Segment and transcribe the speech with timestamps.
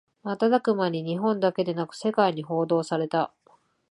[0.23, 3.31] 瞬く間に日本だけでなく世界に報道された